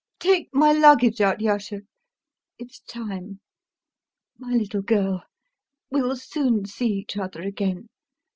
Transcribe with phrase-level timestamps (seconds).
[0.19, 1.81] Take my luggage out, Yasha.
[2.57, 3.07] It's time.
[3.07, 3.39] [To ANYA]
[4.39, 5.21] My little girl,
[5.91, 7.87] we'll soon see each other again....